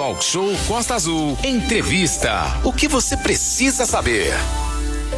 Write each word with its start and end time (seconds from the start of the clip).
Talk 0.00 0.24
Show 0.24 0.50
Costa 0.66 0.94
Azul. 0.94 1.36
Entrevista. 1.44 2.58
O 2.64 2.72
que 2.72 2.88
você 2.88 3.18
precisa 3.18 3.84
saber? 3.84 4.32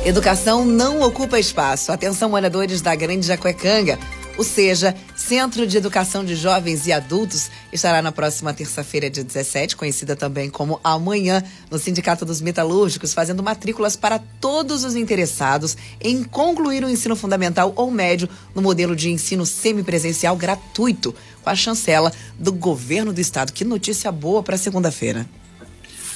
Educação 0.04 0.64
não 0.64 1.02
ocupa 1.02 1.38
espaço. 1.38 1.92
Atenção, 1.92 2.30
moradores 2.30 2.82
da 2.82 2.92
Grande 2.92 3.24
Jacuecanga. 3.24 3.96
O 4.38 4.42
SEJA, 4.42 4.96
Centro 5.14 5.66
de 5.66 5.76
Educação 5.76 6.24
de 6.24 6.34
Jovens 6.34 6.86
e 6.86 6.92
Adultos, 6.92 7.50
estará 7.70 8.00
na 8.00 8.10
próxima 8.10 8.54
terça-feira, 8.54 9.10
dia 9.10 9.22
17, 9.22 9.76
conhecida 9.76 10.16
também 10.16 10.48
como 10.48 10.80
Amanhã, 10.82 11.44
no 11.70 11.78
Sindicato 11.78 12.24
dos 12.24 12.40
Metalúrgicos, 12.40 13.12
fazendo 13.12 13.42
matrículas 13.42 13.94
para 13.94 14.18
todos 14.40 14.84
os 14.84 14.96
interessados 14.96 15.76
em 16.00 16.24
concluir 16.24 16.82
o 16.82 16.88
ensino 16.88 17.14
fundamental 17.14 17.74
ou 17.76 17.90
médio 17.90 18.28
no 18.54 18.62
modelo 18.62 18.96
de 18.96 19.10
ensino 19.10 19.44
semipresencial 19.44 20.34
gratuito, 20.34 21.14
com 21.42 21.50
a 21.50 21.54
chancela 21.54 22.10
do 22.38 22.52
governo 22.52 23.12
do 23.12 23.20
estado. 23.20 23.52
Que 23.52 23.64
notícia 23.64 24.10
boa 24.10 24.42
para 24.42 24.56
segunda-feira. 24.56 25.28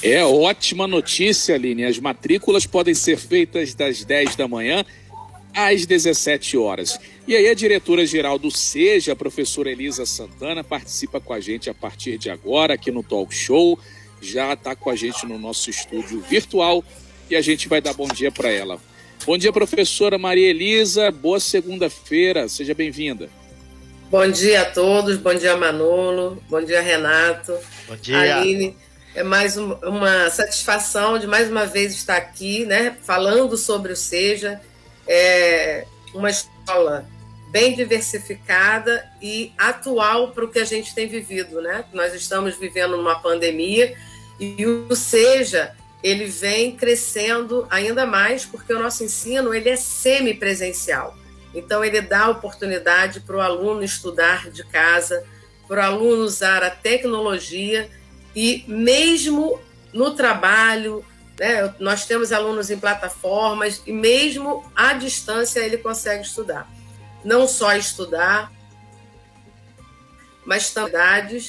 É 0.02 0.24
ótima 0.24 0.86
notícia, 0.86 1.54
Aline. 1.54 1.84
As 1.84 1.98
matrículas 1.98 2.66
podem 2.66 2.94
ser 2.94 3.18
feitas 3.18 3.74
das 3.74 4.04
10 4.04 4.36
da 4.36 4.48
manhã 4.48 4.84
às 5.56 5.86
17 5.86 6.56
horas. 6.58 6.98
E 7.26 7.34
aí 7.34 7.48
a 7.48 7.54
diretora-geral 7.54 8.38
do 8.38 8.52
SEJA, 8.52 9.12
a 9.12 9.16
professora 9.16 9.68
Elisa 9.68 10.06
Santana, 10.06 10.62
participa 10.62 11.20
com 11.20 11.32
a 11.32 11.40
gente 11.40 11.68
a 11.68 11.74
partir 11.74 12.18
de 12.18 12.30
agora 12.30 12.74
aqui 12.74 12.92
no 12.92 13.02
Talk 13.02 13.34
Show. 13.34 13.78
Já 14.20 14.52
está 14.52 14.76
com 14.76 14.90
a 14.90 14.94
gente 14.94 15.26
no 15.26 15.36
nosso 15.36 15.68
estúdio 15.68 16.20
virtual 16.20 16.84
e 17.28 17.34
a 17.34 17.40
gente 17.40 17.68
vai 17.68 17.80
dar 17.80 17.94
bom 17.94 18.06
dia 18.06 18.30
para 18.30 18.48
ela. 18.48 18.78
Bom 19.24 19.36
dia, 19.36 19.52
professora 19.52 20.16
Maria 20.16 20.48
Elisa. 20.48 21.10
Boa 21.10 21.40
segunda-feira. 21.40 22.48
Seja 22.48 22.74
bem-vinda. 22.74 23.28
Bom 24.08 24.30
dia 24.30 24.62
a 24.62 24.64
todos. 24.64 25.16
Bom 25.16 25.34
dia, 25.34 25.56
Manolo. 25.56 26.40
Bom 26.48 26.62
dia, 26.62 26.80
Renato. 26.80 27.58
Bom 27.88 27.96
dia. 27.96 28.36
Aline. 28.36 28.76
É 29.16 29.24
mais 29.24 29.56
uma 29.56 30.30
satisfação 30.30 31.18
de 31.18 31.26
mais 31.26 31.50
uma 31.50 31.66
vez 31.66 31.92
estar 31.92 32.18
aqui, 32.18 32.64
né, 32.66 32.96
falando 33.02 33.56
sobre 33.56 33.90
o 33.92 33.96
SEJA 33.96 34.60
é 35.06 35.86
uma 36.14 36.30
escola 36.30 37.06
bem 37.56 37.74
diversificada 37.74 39.10
e 39.22 39.50
atual 39.56 40.30
para 40.32 40.44
o 40.44 40.48
que 40.48 40.58
a 40.58 40.64
gente 40.64 40.94
tem 40.94 41.08
vivido, 41.08 41.62
né? 41.62 41.86
Nós 41.90 42.12
estamos 42.12 42.54
vivendo 42.54 43.00
uma 43.00 43.18
pandemia 43.18 43.96
e 44.38 44.66
o 44.66 44.94
seja 44.94 45.74
ele 46.02 46.26
vem 46.26 46.76
crescendo 46.76 47.66
ainda 47.70 48.04
mais 48.04 48.44
porque 48.44 48.74
o 48.74 48.78
nosso 48.78 49.02
ensino 49.02 49.54
ele 49.54 49.70
é 49.70 49.76
semipresencial. 49.76 51.16
Então 51.54 51.82
ele 51.82 52.02
dá 52.02 52.28
oportunidade 52.28 53.20
para 53.20 53.36
o 53.36 53.40
aluno 53.40 53.82
estudar 53.82 54.50
de 54.50 54.62
casa, 54.66 55.24
para 55.66 55.80
o 55.80 55.84
aluno 55.94 56.24
usar 56.24 56.62
a 56.62 56.68
tecnologia 56.68 57.88
e 58.34 58.66
mesmo 58.68 59.58
no 59.94 60.14
trabalho, 60.14 61.02
né? 61.40 61.74
Nós 61.80 62.04
temos 62.04 62.32
alunos 62.32 62.68
em 62.68 62.78
plataformas 62.78 63.80
e 63.86 63.92
mesmo 63.92 64.70
à 64.76 64.92
distância 64.92 65.60
ele 65.60 65.78
consegue 65.78 66.22
estudar. 66.22 66.75
Não 67.26 67.48
só 67.48 67.74
estudar, 67.74 68.52
mas 70.44 70.70
também 70.70 71.42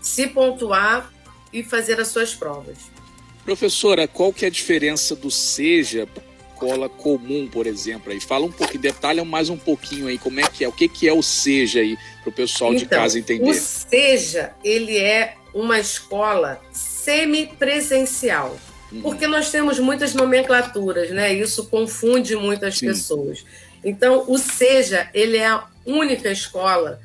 se 0.00 0.26
pontuar 0.26 1.12
e 1.52 1.62
fazer 1.62 2.00
as 2.00 2.08
suas 2.08 2.34
provas. 2.34 2.78
Professora, 3.44 4.08
qual 4.08 4.32
que 4.32 4.44
é 4.44 4.48
a 4.48 4.50
diferença 4.50 5.14
do 5.14 5.30
seja 5.30 6.08
escola 6.52 6.88
comum, 6.88 7.48
por 7.48 7.64
exemplo? 7.64 8.12
Aí 8.12 8.20
fala 8.20 8.44
um 8.44 8.50
pouquinho, 8.50 8.82
detalha 8.82 9.24
mais 9.24 9.48
um 9.48 9.56
pouquinho 9.56 10.08
aí 10.08 10.18
como 10.18 10.40
é 10.40 10.42
que 10.42 10.64
é, 10.64 10.68
o 10.68 10.72
que 10.72 10.88
que 10.88 11.08
é 11.08 11.12
o 11.12 11.22
seja 11.22 11.78
aí 11.78 11.96
para 12.22 12.30
o 12.30 12.32
pessoal 12.32 12.74
então, 12.74 12.82
de 12.82 12.88
casa 12.88 13.16
entender. 13.16 13.48
O 13.48 13.54
seja 13.54 14.52
ele 14.64 14.98
é 14.98 15.36
uma 15.54 15.78
escola 15.78 16.60
semipresencial. 16.72 18.58
Porque 19.02 19.26
nós 19.26 19.50
temos 19.50 19.78
muitas 19.78 20.14
nomenclaturas, 20.14 21.10
né? 21.10 21.32
Isso 21.32 21.66
confunde 21.66 22.34
muitas 22.34 22.78
Sim. 22.78 22.86
pessoas. 22.86 23.44
Então, 23.84 24.24
o 24.26 24.36
SEJA, 24.36 25.08
ele 25.14 25.36
é 25.36 25.46
a 25.46 25.64
única 25.86 26.30
escola 26.30 27.00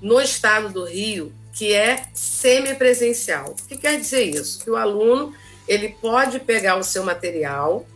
no 0.00 0.20
estado 0.20 0.68
do 0.68 0.84
Rio 0.84 1.32
que 1.52 1.74
é 1.74 2.04
semipresencial. 2.14 3.50
O 3.50 3.68
que 3.68 3.76
quer 3.76 3.98
dizer 3.98 4.24
isso? 4.24 4.62
Que 4.62 4.70
o 4.70 4.76
aluno 4.76 5.34
ele 5.66 5.90
pode 6.00 6.40
pegar 6.40 6.76
o 6.76 6.82
seu 6.82 7.04
material, 7.04 7.86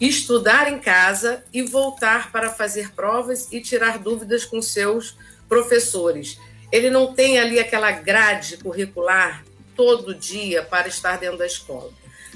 estudar 0.00 0.72
em 0.72 0.78
casa 0.78 1.44
e 1.52 1.62
voltar 1.62 2.32
para 2.32 2.50
fazer 2.50 2.92
provas 2.92 3.48
e 3.52 3.60
tirar 3.60 3.98
dúvidas 3.98 4.44
com 4.44 4.60
seus 4.62 5.16
professores. 5.48 6.38
Ele 6.70 6.88
não 6.88 7.12
tem 7.12 7.38
ali 7.38 7.58
aquela 7.58 7.90
grade 7.90 8.56
curricular 8.58 9.44
todo 9.76 10.14
dia 10.14 10.62
para 10.62 10.88
estar 10.88 11.18
dentro 11.18 11.38
da 11.38 11.46
escola. 11.46 11.90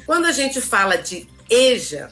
Quando 0.06 0.26
a 0.26 0.32
gente 0.32 0.60
fala 0.60 0.97
de 0.97 1.28
EJA, 1.48 2.10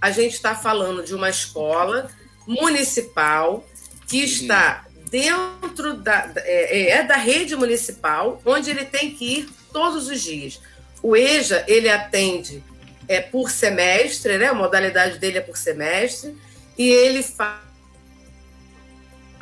a 0.00 0.10
gente 0.10 0.34
está 0.34 0.54
falando 0.54 1.04
de 1.04 1.14
uma 1.14 1.30
escola 1.30 2.10
municipal 2.46 3.64
que 4.06 4.18
uhum. 4.18 4.24
está 4.24 4.86
dentro 5.10 5.94
da 5.94 6.32
é, 6.36 6.90
é, 6.90 7.02
da 7.02 7.16
rede 7.16 7.54
municipal, 7.54 8.40
onde 8.44 8.70
ele 8.70 8.84
tem 8.84 9.14
que 9.14 9.38
ir 9.38 9.50
todos 9.72 10.08
os 10.08 10.20
dias. 10.20 10.60
O 11.02 11.16
EJA 11.16 11.64
ele 11.68 11.88
atende 11.88 12.62
é 13.08 13.20
por 13.20 13.50
semestre, 13.50 14.38
né? 14.38 14.46
A 14.46 14.54
modalidade 14.54 15.18
dele 15.18 15.38
é 15.38 15.40
por 15.40 15.56
semestre 15.56 16.36
e 16.78 16.88
ele 16.88 17.22
faz 17.22 17.60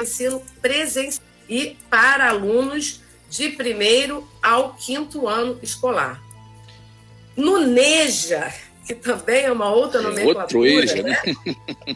ensino 0.00 0.42
presencial 0.60 1.22
e 1.48 1.76
para 1.90 2.28
alunos 2.28 3.00
de 3.28 3.50
primeiro 3.50 4.28
ao 4.42 4.74
quinto 4.74 5.28
ano 5.28 5.58
escolar. 5.62 6.22
No 7.40 7.58
Neja, 7.58 8.52
que 8.86 8.94
também 8.94 9.44
é 9.44 9.52
uma 9.52 9.72
outra 9.72 10.02
nomenclatura. 10.02 10.42
Outro 10.42 10.66
EJA, 10.66 11.02
né? 11.02 11.22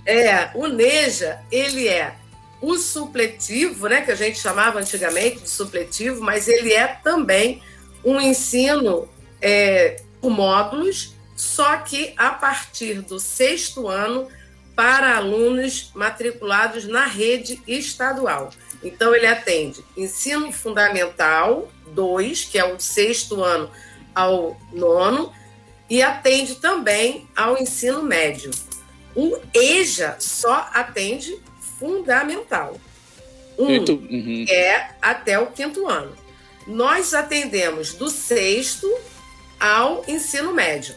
É, 0.07 0.51
o 0.55 0.67
Neja, 0.67 1.41
ele 1.53 1.87
é 1.87 2.15
o 2.63 2.79
supletivo, 2.79 3.89
né, 3.89 4.01
que 4.01 4.11
a 4.11 4.15
gente 4.15 4.39
chamava 4.39 4.81
antigamente 4.81 5.43
de 5.43 5.51
supletivo, 5.51 6.23
mas 6.23 6.49
ele 6.49 6.73
é 6.73 6.87
também 6.87 7.63
um 8.03 8.19
ensino 8.19 9.07
é, 9.41 10.01
por 10.19 10.31
módulos, 10.31 11.15
só 11.37 11.77
que 11.77 12.15
a 12.17 12.31
partir 12.31 13.03
do 13.03 13.21
sexto 13.21 13.87
ano 13.87 14.29
para 14.75 15.17
alunos 15.17 15.91
matriculados 15.95 16.87
na 16.87 17.05
rede 17.05 17.61
estadual. 17.69 18.51
Então, 18.83 19.15
ele 19.15 19.27
atende 19.27 19.85
ensino 19.97 20.51
fundamental 20.53 21.71
2, 21.89 22.45
que 22.45 22.59
é 22.59 22.65
o 22.65 22.81
sexto 22.81 23.43
ano 23.43 23.71
ao 24.15 24.57
nono 24.73 25.33
e 25.89 26.03
atende 26.03 26.57
também 26.57 27.29
ao 27.37 27.59
ensino 27.59 28.03
médio. 28.03 28.51
O 29.15 29.39
EJA 29.53 30.17
só 30.19 30.69
atende 30.73 31.39
fundamental. 31.79 32.81
Um 33.59 33.79
uhum. 33.79 34.45
é 34.49 34.91
até 35.01 35.39
o 35.39 35.47
quinto 35.47 35.89
ano. 35.89 36.17
Nós 36.67 37.15
atendemos 37.15 37.93
do 37.95 38.11
sexto 38.11 38.93
ao 39.61 40.05
ensino 40.09 40.53
médio. 40.53 40.95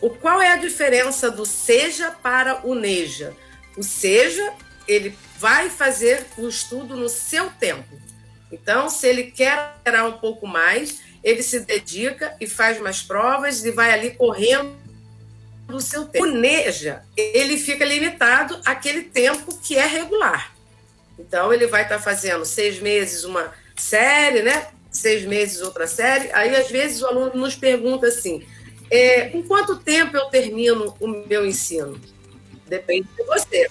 O 0.00 0.08
qual 0.08 0.40
é 0.40 0.52
a 0.52 0.56
diferença 0.56 1.30
do 1.30 1.44
SEJA 1.44 2.10
para 2.10 2.66
o 2.66 2.74
NEJA? 2.74 3.34
O 3.76 3.82
SEJA, 3.82 4.54
ele 4.88 5.14
vai 5.38 5.68
fazer 5.68 6.26
o 6.38 6.48
estudo 6.48 6.96
no 6.96 7.08
seu 7.08 7.50
tempo. 7.50 8.00
Então, 8.50 8.88
se 8.88 9.06
ele 9.06 9.24
quer 9.24 9.74
esperar 9.76 10.06
um 10.06 10.18
pouco 10.18 10.46
mais, 10.46 11.02
ele 11.22 11.42
se 11.42 11.60
dedica 11.60 12.34
e 12.40 12.46
faz 12.46 12.80
mais 12.80 13.02
provas 13.02 13.64
e 13.64 13.70
vai 13.70 13.92
ali 13.92 14.10
correndo 14.10 14.76
do 15.68 15.80
seu 15.80 16.06
tempo. 16.06 16.24
O 16.24 16.30
NEJA, 16.30 17.04
ele 17.16 17.56
fica 17.56 17.84
limitado 17.84 18.60
àquele 18.64 19.02
tempo 19.02 19.56
que 19.58 19.76
é 19.76 19.86
regular. 19.86 20.54
Então, 21.18 21.52
ele 21.52 21.66
vai 21.66 21.82
estar 21.82 21.98
fazendo 21.98 22.44
seis 22.44 22.80
meses 22.80 23.24
uma 23.24 23.52
série, 23.76 24.42
né? 24.42 24.68
Seis 24.90 25.24
meses 25.24 25.60
outra 25.60 25.86
série. 25.86 26.30
Aí, 26.32 26.56
às 26.56 26.70
vezes, 26.70 27.02
o 27.02 27.06
aluno 27.06 27.34
nos 27.34 27.54
pergunta 27.54 28.06
assim: 28.06 28.44
é, 28.90 29.28
com 29.28 29.42
quanto 29.42 29.76
tempo 29.76 30.16
eu 30.16 30.26
termino 30.26 30.96
o 30.98 31.06
meu 31.06 31.46
ensino? 31.46 32.00
Depende 32.66 33.08
de 33.16 33.22
você. 33.24 33.70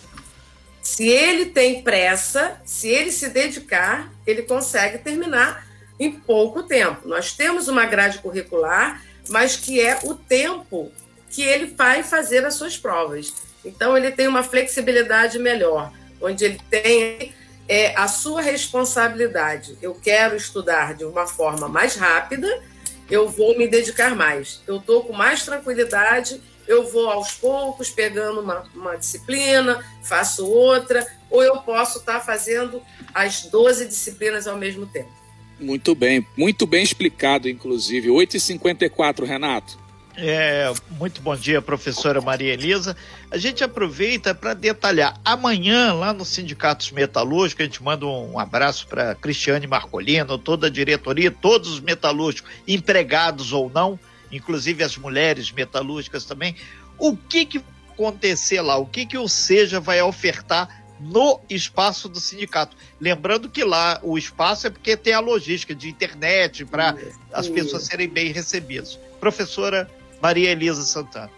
Se 0.81 1.07
ele 1.07 1.47
tem 1.47 1.83
pressa, 1.83 2.59
se 2.63 2.87
ele 2.87 3.11
se 3.11 3.29
dedicar, 3.29 4.11
ele 4.25 4.43
consegue 4.43 4.97
terminar 4.99 5.68
em 5.99 6.11
pouco 6.11 6.63
tempo. 6.63 7.07
Nós 7.07 7.33
temos 7.33 7.67
uma 7.67 7.85
grade 7.85 8.19
curricular, 8.19 9.03
mas 9.27 9.55
que 9.55 9.81
é 9.81 9.99
o 10.03 10.15
tempo 10.15 10.91
que 11.29 11.43
ele 11.43 11.67
vai 11.67 12.01
fazer 12.03 12.45
as 12.45 12.55
suas 12.55 12.77
provas. 12.77 13.33
Então, 13.63 13.97
ele 13.97 14.11
tem 14.11 14.27
uma 14.27 14.41
flexibilidade 14.41 15.37
melhor, 15.37 15.91
onde 16.21 16.45
ele 16.45 16.61
tem 16.69 17.33
é, 17.67 17.93
a 17.95 18.07
sua 18.07 18.41
responsabilidade. 18.41 19.77
Eu 19.81 19.93
quero 19.93 20.35
estudar 20.35 20.95
de 20.95 21.03
uma 21.03 21.27
forma 21.27 21.67
mais 21.67 21.95
rápida, 21.95 22.63
eu 23.11 23.27
vou 23.27 23.57
me 23.57 23.67
dedicar 23.67 24.15
mais. 24.15 24.61
Eu 24.65 24.77
estou 24.77 25.03
com 25.03 25.13
mais 25.13 25.43
tranquilidade, 25.43 26.41
eu 26.67 26.87
vou 26.87 27.09
aos 27.09 27.33
poucos 27.33 27.89
pegando 27.89 28.41
uma, 28.41 28.63
uma 28.73 28.95
disciplina, 28.95 29.83
faço 30.03 30.47
outra, 30.47 31.05
ou 31.29 31.43
eu 31.43 31.57
posso 31.57 31.99
estar 31.99 32.19
tá 32.19 32.19
fazendo 32.19 32.81
as 33.13 33.43
12 33.43 33.87
disciplinas 33.87 34.47
ao 34.47 34.57
mesmo 34.57 34.85
tempo. 34.85 35.18
Muito 35.59 35.93
bem, 35.93 36.25
muito 36.37 36.65
bem 36.65 36.83
explicado, 36.83 37.49
inclusive. 37.49 38.07
8h54, 38.09 39.25
Renato. 39.25 39.77
É, 40.21 40.73
muito 40.97 41.21
bom 41.21 41.35
dia, 41.35 41.61
professora 41.61 42.19
Maria 42.19 42.53
Elisa. 42.53 42.95
A 43.31 43.37
gente 43.37 43.63
aproveita 43.63 44.35
para 44.35 44.53
detalhar. 44.53 45.17
Amanhã, 45.23 45.93
lá 45.93 46.11
no 46.11 46.25
Sindicatos 46.25 46.91
Metalúrgicos, 46.91 47.61
a 47.61 47.65
gente 47.65 47.81
manda 47.81 48.05
um 48.05 48.37
abraço 48.37 48.85
para 48.87 49.15
Cristiane 49.15 49.65
Marcolino, 49.65 50.37
toda 50.37 50.67
a 50.67 50.69
diretoria, 50.69 51.31
todos 51.31 51.69
os 51.69 51.79
metalúrgicos, 51.79 52.51
empregados 52.67 53.53
ou 53.53 53.69
não, 53.69 53.97
inclusive 54.29 54.83
as 54.83 54.97
mulheres 54.97 55.51
metalúrgicas 55.51 56.25
também. 56.25 56.53
O 56.97 57.15
que, 57.15 57.45
que 57.45 57.63
acontecer 57.89 58.61
lá? 58.61 58.77
O 58.77 58.85
que, 58.85 59.05
que 59.05 59.17
o 59.17 59.27
SEJA 59.27 59.79
vai 59.79 60.01
ofertar 60.01 60.83
no 60.99 61.39
espaço 61.49 62.09
do 62.09 62.19
sindicato. 62.19 62.75
Lembrando 62.99 63.49
que 63.49 63.63
lá 63.63 63.99
o 64.03 64.17
espaço 64.17 64.67
é 64.67 64.69
porque 64.69 64.97
tem 64.97 65.13
a 65.13 65.19
logística 65.19 65.73
de 65.73 65.89
internet 65.89 66.65
para 66.65 66.95
as 67.31 67.47
pessoas 67.47 67.83
serem 67.83 68.09
bem 68.09 68.31
recebidas. 68.31 68.99
Professora 69.19 69.89
Maria 70.21 70.51
Elisa 70.51 70.83
Santana. 70.83 71.31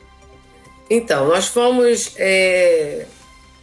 Então, 0.90 1.28
nós 1.28 1.48
fomos 1.48 2.14
é, 2.18 3.06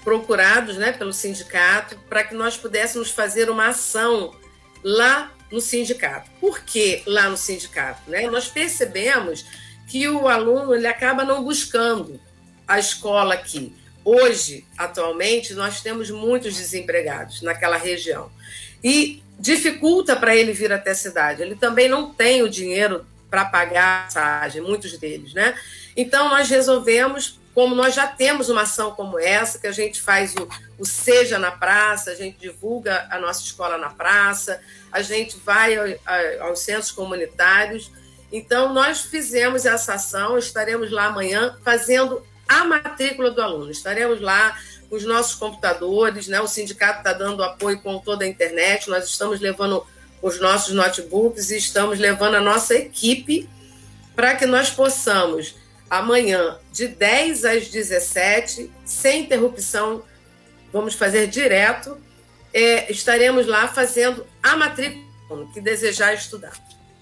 procurados 0.02 0.76
né, 0.76 0.92
pelo 0.92 1.12
sindicato 1.12 1.98
para 2.08 2.24
que 2.24 2.34
nós 2.34 2.56
pudéssemos 2.56 3.10
fazer 3.10 3.50
uma 3.50 3.68
ação 3.68 4.34
lá 4.82 5.32
no 5.50 5.60
sindicato. 5.60 6.30
Por 6.40 6.60
que 6.60 7.02
lá 7.06 7.28
no 7.28 7.36
sindicato? 7.36 8.10
Né? 8.10 8.26
Nós 8.30 8.48
percebemos 8.48 9.44
que 9.86 10.08
o 10.08 10.28
aluno 10.28 10.74
ele 10.74 10.86
acaba 10.86 11.24
não 11.24 11.42
buscando 11.42 12.20
a 12.66 12.78
escola 12.78 13.34
aqui. 13.34 13.74
Hoje, 14.10 14.64
atualmente, 14.78 15.52
nós 15.52 15.82
temos 15.82 16.10
muitos 16.10 16.56
desempregados 16.56 17.42
naquela 17.42 17.76
região. 17.76 18.32
E 18.82 19.22
dificulta 19.38 20.16
para 20.16 20.34
ele 20.34 20.54
vir 20.54 20.72
até 20.72 20.92
a 20.92 20.94
cidade. 20.94 21.42
Ele 21.42 21.54
também 21.54 21.90
não 21.90 22.08
tem 22.08 22.42
o 22.42 22.48
dinheiro 22.48 23.04
para 23.28 23.44
pagar 23.44 24.00
a 24.00 24.02
passagem, 24.04 24.62
muitos 24.62 24.96
deles, 24.96 25.34
né? 25.34 25.54
Então, 25.94 26.30
nós 26.30 26.48
resolvemos, 26.48 27.38
como 27.54 27.74
nós 27.74 27.94
já 27.94 28.06
temos 28.06 28.48
uma 28.48 28.62
ação 28.62 28.92
como 28.92 29.18
essa, 29.18 29.58
que 29.58 29.66
a 29.66 29.72
gente 29.72 30.00
faz 30.00 30.34
o, 30.36 30.48
o 30.78 30.86
Seja 30.86 31.38
na 31.38 31.50
Praça, 31.50 32.10
a 32.10 32.14
gente 32.14 32.38
divulga 32.38 33.06
a 33.10 33.20
nossa 33.20 33.42
escola 33.42 33.76
na 33.76 33.90
praça, 33.90 34.58
a 34.90 35.02
gente 35.02 35.36
vai 35.44 35.76
ao, 35.76 36.48
aos 36.48 36.60
centros 36.60 36.90
comunitários. 36.90 37.92
Então, 38.32 38.72
nós 38.72 39.02
fizemos 39.02 39.66
essa 39.66 39.92
ação, 39.92 40.38
estaremos 40.38 40.90
lá 40.90 41.08
amanhã 41.08 41.58
fazendo 41.62 42.26
a 42.48 42.64
matrícula 42.64 43.30
do 43.30 43.42
aluno. 43.42 43.70
Estaremos 43.70 44.20
lá 44.20 44.58
os 44.90 45.04
nossos 45.04 45.34
computadores, 45.34 46.26
né? 46.26 46.40
o 46.40 46.48
sindicato 46.48 46.98
está 46.98 47.12
dando 47.12 47.44
apoio 47.44 47.80
com 47.80 47.98
toda 47.98 48.24
a 48.24 48.28
internet, 48.28 48.88
nós 48.88 49.04
estamos 49.04 49.38
levando 49.38 49.84
os 50.22 50.40
nossos 50.40 50.74
notebooks 50.74 51.50
e 51.50 51.58
estamos 51.58 51.98
levando 51.98 52.36
a 52.36 52.40
nossa 52.40 52.74
equipe 52.74 53.48
para 54.16 54.34
que 54.34 54.46
nós 54.46 54.70
possamos, 54.70 55.54
amanhã, 55.88 56.58
de 56.72 56.88
10 56.88 57.44
às 57.44 57.68
17, 57.68 58.70
sem 58.84 59.22
interrupção, 59.22 60.02
vamos 60.72 60.94
fazer 60.94 61.28
direto, 61.28 61.96
é, 62.52 62.90
estaremos 62.90 63.46
lá 63.46 63.68
fazendo 63.68 64.26
a 64.42 64.56
matrícula 64.56 65.06
que 65.52 65.60
desejar 65.60 66.14
estudar 66.14 66.54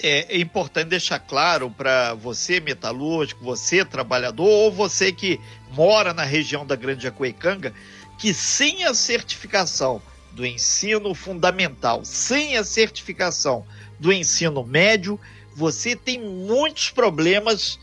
é, 0.02 0.36
é 0.36 0.38
importante 0.38 0.88
deixar 0.88 1.18
claro 1.18 1.70
para 1.70 2.14
você, 2.14 2.60
metalúrgico, 2.60 3.44
você, 3.44 3.84
trabalhador, 3.84 4.46
ou 4.46 4.72
você 4.72 5.12
que 5.12 5.40
mora 5.70 6.12
na 6.12 6.24
região 6.24 6.66
da 6.66 6.76
Grande 6.76 7.04
Jacuecanga, 7.04 7.72
que 8.18 8.32
sem 8.32 8.84
a 8.84 8.94
certificação 8.94 10.00
do 10.32 10.44
ensino 10.44 11.14
fundamental, 11.14 12.04
sem 12.04 12.56
a 12.56 12.64
certificação 12.64 13.66
do 13.98 14.12
ensino 14.12 14.62
médio, 14.64 15.18
você 15.54 15.96
tem 15.96 16.20
muitos 16.20 16.90
problemas 16.90 17.78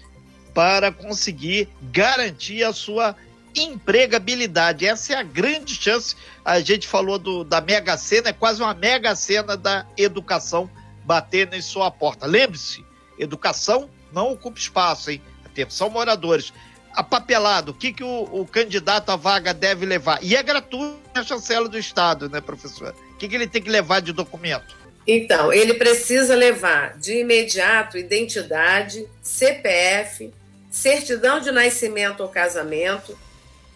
para 0.53 0.91
conseguir 0.91 1.67
garantir 1.81 2.63
a 2.63 2.71
sua 2.71 3.15
empregabilidade. 3.55 4.85
Essa 4.85 5.13
é 5.13 5.15
a 5.17 5.23
grande 5.23 5.75
chance. 5.75 6.15
A 6.45 6.59
gente 6.59 6.87
falou 6.87 7.17
do, 7.17 7.43
da 7.43 7.59
mega 7.59 7.97
cena, 7.97 8.29
é 8.29 8.33
quase 8.33 8.61
uma 8.61 8.73
mega 8.75 9.15
cena 9.15 9.57
da 9.57 9.87
educação 9.97 10.69
bater 11.03 11.53
em 11.53 11.61
sua 11.61 11.91
porta. 11.91 12.25
Lembre-se, 12.25 12.85
educação 13.17 13.89
não 14.11 14.31
ocupa 14.31 14.59
espaço, 14.59 15.11
hein? 15.11 15.21
Atenção, 15.45 15.89
moradores. 15.89 16.53
Apapelado, 16.93 17.71
o 17.71 17.73
que, 17.73 17.91
que 17.91 18.03
o, 18.03 18.29
o 18.31 18.45
candidato 18.45 19.09
à 19.09 19.15
vaga 19.15 19.53
deve 19.53 19.85
levar? 19.85 20.19
E 20.23 20.35
é 20.35 20.43
gratuito 20.43 20.99
a 21.15 21.23
chancela 21.23 21.67
do 21.67 21.77
Estado, 21.77 22.29
né, 22.29 22.39
professor? 22.39 22.95
O 23.11 23.17
que, 23.17 23.27
que 23.27 23.35
ele 23.35 23.47
tem 23.47 23.61
que 23.61 23.69
levar 23.69 23.99
de 23.99 24.13
documento? 24.13 24.75
Então, 25.05 25.51
ele 25.51 25.73
precisa 25.73 26.35
levar 26.35 26.97
de 26.97 27.19
imediato 27.19 27.97
identidade, 27.97 29.07
CPF, 29.21 30.31
certidão 30.69 31.39
de 31.39 31.51
nascimento 31.51 32.21
ou 32.21 32.29
casamento, 32.29 33.17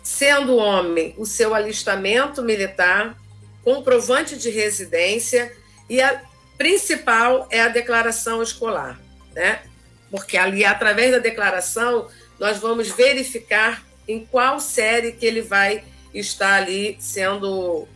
sendo 0.01 0.55
homem, 0.55 1.13
o 1.17 1.25
seu 1.25 1.53
alistamento 1.53 2.41
militar, 2.41 3.17
comprovante 3.63 4.37
de 4.37 4.49
residência 4.49 5.51
e 5.89 6.01
a 6.01 6.21
principal 6.57 7.47
é 7.51 7.61
a 7.61 7.67
declaração 7.67 8.41
escolar, 8.41 8.99
né? 9.33 9.61
Porque 10.09 10.37
ali, 10.37 10.65
através 10.65 11.11
da 11.11 11.19
declaração, 11.19 12.07
nós 12.39 12.57
vamos 12.57 12.89
verificar 12.89 13.83
em 14.07 14.25
qual 14.25 14.59
série 14.59 15.11
que 15.11 15.25
ele 15.25 15.41
vai 15.41 15.83
estar 16.13 16.53
ali 16.55 16.97
sendo 16.99 17.87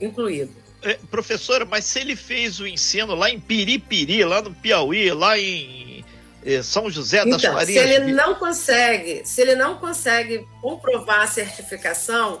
incluído. 0.00 0.52
É, 0.82 0.98
professora, 1.10 1.64
mas 1.64 1.84
se 1.84 2.00
ele 2.00 2.14
fez 2.14 2.60
o 2.60 2.66
ensino 2.66 3.14
lá 3.14 3.30
em 3.30 3.40
Piripiri, 3.40 4.24
lá 4.24 4.42
no 4.42 4.54
Piauí, 4.54 5.10
lá 5.12 5.38
em 5.38 6.04
é, 6.44 6.62
São 6.62 6.90
José 6.90 7.24
das 7.24 7.42
então, 7.42 7.60
se 7.64 7.78
ele 7.78 8.12
não 8.12 8.34
consegue, 8.34 9.22
se 9.24 9.40
ele 9.40 9.54
não 9.54 9.78
consegue 9.78 10.46
comprovar 10.60 11.22
a 11.22 11.26
certificação, 11.26 12.40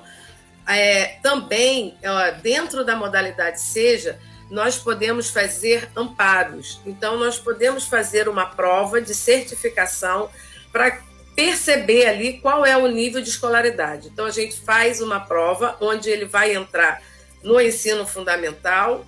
é, 0.66 1.18
também, 1.22 1.96
ó, 2.04 2.30
dentro 2.40 2.84
da 2.84 2.94
modalidade 2.94 3.60
seja, 3.60 4.18
nós 4.50 4.78
podemos 4.78 5.28
fazer 5.28 5.88
amparos. 5.96 6.80
Então, 6.86 7.18
nós 7.18 7.38
podemos 7.38 7.86
fazer 7.86 8.28
uma 8.28 8.46
prova 8.46 9.00
de 9.00 9.14
certificação 9.14 10.30
para 10.72 11.00
perceber 11.34 12.06
ali 12.06 12.38
qual 12.40 12.64
é 12.64 12.76
o 12.76 12.86
nível 12.86 13.20
de 13.20 13.28
escolaridade. 13.28 14.08
Então, 14.08 14.26
a 14.26 14.30
gente 14.30 14.58
faz 14.60 15.00
uma 15.00 15.20
prova 15.20 15.76
onde 15.80 16.08
ele 16.08 16.24
vai 16.24 16.54
entrar 16.54 17.02
no 17.42 17.60
ensino 17.60 18.06
fundamental. 18.06 19.04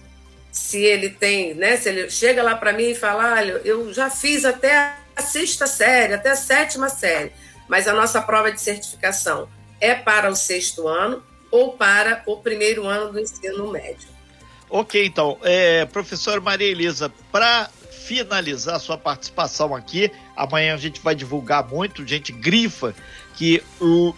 Se 0.50 0.82
ele 0.82 1.11
tem, 1.11 1.55
né? 1.55 1.76
Se 1.76 1.88
ele 1.88 2.11
chega 2.11 2.43
lá 2.43 2.56
para 2.56 2.73
mim 2.73 2.91
e 2.91 2.94
fala, 2.94 3.34
olha, 3.34 3.61
eu 3.64 3.93
já 3.93 4.11
fiz 4.11 4.44
até 4.44 4.96
a 5.14 5.23
sexta 5.23 5.67
série, 5.67 6.14
até 6.14 6.31
a 6.31 6.37
sétima 6.37 6.89
série, 6.89 7.32
mas 7.69 7.86
a 7.86 7.93
nossa 7.93 8.20
prova 8.22 8.51
de 8.51 8.60
certificação 8.60 9.48
é 9.81 9.94
para 9.94 10.31
o 10.31 10.36
sexto 10.36 10.89
ano 10.89 11.22
ou 11.51 11.72
para 11.72 12.22
o 12.27 12.39
primeiro 12.39 12.86
ano 12.86 13.12
do 13.12 13.20
ensino 13.20 13.70
médio. 13.70 14.18
Ok, 14.70 15.05
então, 15.05 15.39
é, 15.43 15.87
professora 15.87 16.41
Maria 16.41 16.67
Elisa, 16.67 17.10
para 17.32 17.70
finalizar 17.91 18.79
sua 18.81 18.98
participação 18.98 19.75
aqui, 19.75 20.10
amanhã 20.37 20.75
a 20.75 20.79
gente 20.79 21.01
vai 21.01 21.15
divulgar 21.15 21.67
muito, 21.67 22.06
gente 22.06 22.32
grifa 22.32 22.94
que 23.34 23.63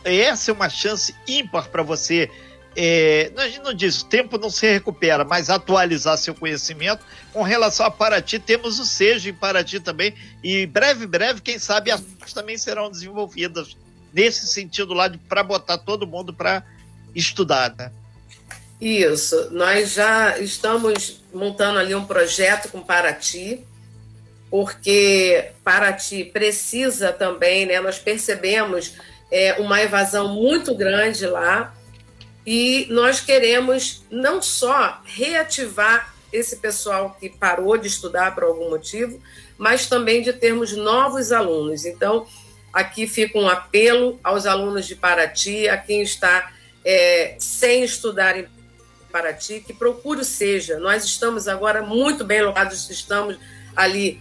essa 0.05 0.51
é 0.51 0.55
uma 0.55 0.69
chance 0.69 1.15
ímpar 1.29 1.69
para 1.69 1.83
você. 1.83 2.31
É, 2.75 3.31
a 3.37 3.49
gente 3.49 3.63
não 3.63 3.75
diz, 3.75 4.01
o 4.01 4.07
tempo 4.07 4.39
não 4.39 4.49
se 4.49 4.67
recupera, 4.71 5.25
mas 5.25 5.51
atualizar 5.51 6.17
seu 6.17 6.35
conhecimento. 6.35 7.05
Com 7.33 7.43
relação 7.43 7.85
a 7.85 7.91
Paraty, 7.91 8.39
temos 8.39 8.79
o 8.79 8.87
SEJA 8.87 9.31
em 9.31 9.35
Paraty 9.35 9.81
também, 9.81 10.15
e 10.43 10.67
breve, 10.67 11.07
breve, 11.07 11.41
quem 11.41 11.59
sabe 11.59 11.91
as 11.91 12.03
também 12.33 12.57
serão 12.57 12.91
desenvolvidas 12.91 13.77
nesse 14.13 14.47
sentido 14.47 14.95
lá 14.95 15.11
para 15.29 15.43
botar 15.43 15.79
todo 15.79 16.07
mundo 16.07 16.33
para 16.33 16.65
estudar, 17.15 17.75
né? 17.77 17.93
Isso, 18.81 19.49
nós 19.51 19.93
já 19.93 20.39
estamos 20.39 21.21
montando 21.35 21.79
ali 21.79 21.95
um 21.95 22.07
projeto 22.07 22.71
com 22.71 22.81
Paraty, 22.81 23.63
porque 24.51 25.51
Paraty 25.63 26.25
precisa 26.25 27.13
também, 27.13 27.67
né? 27.67 27.79
Nós 27.81 27.99
percebemos 27.99 28.95
é, 29.31 29.55
uma 29.61 29.83
evasão 29.83 30.35
muito 30.35 30.75
grande 30.75 31.27
lá 31.27 31.75
e 32.47 32.87
nós 32.91 33.21
queremos 33.21 34.03
não 34.11 34.41
só 34.41 35.03
reativar 35.05 36.15
esse 36.33 36.57
pessoal 36.57 37.17
que 37.21 37.29
parou 37.29 37.77
de 37.77 37.87
estudar 37.87 38.35
por 38.35 38.45
algum 38.45 38.71
motivo, 38.71 39.21
mas 39.59 39.87
também 39.87 40.23
de 40.23 40.33
termos 40.33 40.73
novos 40.73 41.33
alunos. 41.33 41.85
Então, 41.85 42.27
aqui 42.73 43.07
fica 43.07 43.39
um 43.39 43.49
apelo 43.49 44.19
aos 44.25 44.47
alunos 44.47 44.87
de 44.87 44.97
Paraty, 44.97 45.69
a 45.69 45.77
quem 45.77 46.01
está 46.01 46.51
é, 46.85 47.37
sem 47.39 47.85
estudar 47.85 48.39
em 48.39 48.49
Paraty, 49.11 49.61
que 49.61 49.73
procure 49.73 50.25
seja. 50.25 50.79
Nós 50.79 51.05
estamos 51.05 51.49
agora 51.49 51.83
muito 51.83 52.25
bem 52.25 52.43
locados, 52.43 52.89
estamos 52.89 53.37
ali 53.75 54.21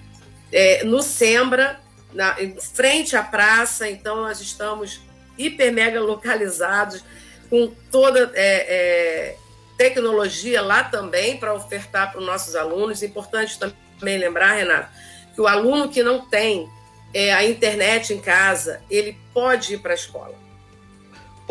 é, 0.51 0.84
no 0.84 1.01
Sembra, 1.01 1.79
na, 2.13 2.41
em 2.41 2.60
frente 2.60 3.15
à 3.15 3.24
praça, 3.24 3.89
então 3.89 4.17
nós 4.17 4.41
estamos 4.41 5.01
hiper 5.38 5.72
mega 5.72 6.01
localizados, 6.01 7.03
com 7.50 7.74
toda 7.91 8.31
é, 8.34 8.65
é, 8.67 9.36
tecnologia 9.77 10.62
lá 10.62 10.84
também 10.84 11.38
para 11.38 11.53
ofertar 11.53 12.12
para 12.12 12.19
os 12.19 12.25
nossos 12.25 12.55
alunos. 12.55 13.01
Importante 13.01 13.58
também 13.58 14.17
lembrar, 14.17 14.53
Renato, 14.53 14.89
que 15.34 15.41
o 15.41 15.48
aluno 15.48 15.89
que 15.89 16.03
não 16.03 16.27
tem 16.27 16.69
é, 17.13 17.34
a 17.34 17.43
internet 17.43 18.13
em 18.13 18.19
casa, 18.19 18.81
ele 18.89 19.17
pode 19.34 19.75
ir 19.75 19.79
para 19.79 19.93
a 19.93 19.96
escola. 19.96 20.48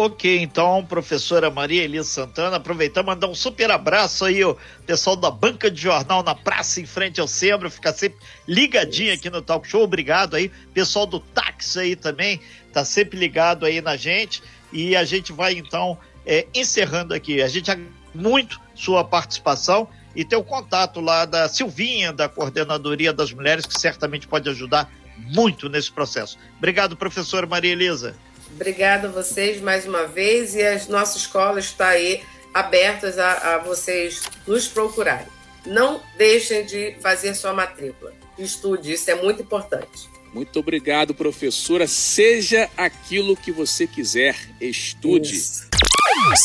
Ok, 0.00 0.38
então, 0.40 0.84
professora 0.84 1.50
Maria 1.50 1.82
Elisa 1.82 2.08
Santana, 2.08 2.58
aproveitar 2.58 3.02
mandar 3.02 3.26
um 3.26 3.34
super 3.34 3.68
abraço 3.68 4.24
aí, 4.24 4.44
o 4.44 4.56
pessoal 4.86 5.16
da 5.16 5.28
banca 5.28 5.68
de 5.68 5.82
jornal 5.82 6.22
na 6.22 6.36
praça 6.36 6.80
em 6.80 6.86
frente 6.86 7.20
ao 7.20 7.26
Sembra, 7.26 7.68
fica 7.68 7.92
sempre 7.92 8.16
ligadinho 8.46 9.12
aqui 9.12 9.28
no 9.28 9.42
Talk 9.42 9.66
Show, 9.66 9.82
obrigado 9.82 10.36
aí, 10.36 10.52
pessoal 10.72 11.04
do 11.04 11.18
táxi 11.18 11.80
aí 11.80 11.96
também, 11.96 12.40
tá 12.72 12.84
sempre 12.84 13.18
ligado 13.18 13.66
aí 13.66 13.80
na 13.80 13.96
gente, 13.96 14.40
e 14.72 14.94
a 14.94 15.02
gente 15.02 15.32
vai 15.32 15.54
então 15.54 15.98
é, 16.24 16.46
encerrando 16.54 17.12
aqui, 17.12 17.42
a 17.42 17.48
gente 17.48 17.68
muito 18.14 18.60
sua 18.76 19.02
participação 19.02 19.88
e 20.14 20.24
ter 20.24 20.36
o 20.36 20.44
contato 20.44 21.00
lá 21.00 21.24
da 21.24 21.48
Silvinha, 21.48 22.12
da 22.12 22.28
Coordenadoria 22.28 23.12
das 23.12 23.32
Mulheres, 23.32 23.66
que 23.66 23.76
certamente 23.76 24.28
pode 24.28 24.48
ajudar 24.48 24.88
muito 25.16 25.68
nesse 25.68 25.90
processo. 25.90 26.38
Obrigado, 26.56 26.96
professora 26.96 27.48
Maria 27.48 27.72
Elisa. 27.72 28.14
Obrigada 28.54 29.08
a 29.08 29.10
vocês 29.10 29.60
mais 29.60 29.86
uma 29.86 30.06
vez 30.06 30.54
e 30.54 30.62
a 30.62 30.80
nossa 30.88 31.16
escola 31.16 31.58
está 31.60 31.88
aí 31.88 32.22
abertas 32.52 33.18
a, 33.18 33.54
a 33.54 33.58
vocês 33.58 34.22
nos 34.46 34.66
procurarem. 34.66 35.26
Não 35.66 36.02
deixem 36.16 36.64
de 36.64 36.96
fazer 37.00 37.34
sua 37.34 37.52
matrícula. 37.52 38.12
Estude, 38.38 38.92
isso 38.92 39.10
é 39.10 39.14
muito 39.14 39.42
importante. 39.42 40.08
Muito 40.32 40.58
obrigado, 40.58 41.14
professora. 41.14 41.86
Seja 41.86 42.68
aquilo 42.76 43.36
que 43.36 43.50
você 43.50 43.86
quiser, 43.86 44.36
estude. 44.60 45.34
Isso. 45.34 45.68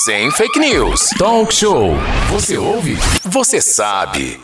Sem 0.03 0.31
fake 0.31 0.59
news. 0.59 1.09
Talk 1.17 1.53
show. 1.53 1.91
Você 2.31 2.57
ouve? 2.57 2.95
Você 3.23 3.61
sabe. 3.61 4.39